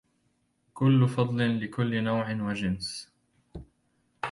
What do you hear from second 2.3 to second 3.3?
وجنس